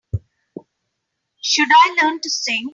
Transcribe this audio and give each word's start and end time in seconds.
Should 1.43 1.67
I 1.71 1.95
learn 2.01 2.21
to 2.21 2.29
sing? 2.31 2.67